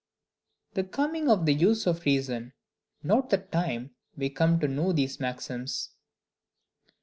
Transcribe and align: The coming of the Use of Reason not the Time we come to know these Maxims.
The 0.73 0.83
coming 0.83 1.29
of 1.29 1.45
the 1.45 1.53
Use 1.53 1.85
of 1.85 2.05
Reason 2.05 2.53
not 3.03 3.29
the 3.29 3.37
Time 3.37 3.91
we 4.17 4.31
come 4.31 4.59
to 4.59 4.67
know 4.67 4.91
these 4.93 5.19
Maxims. 5.19 5.91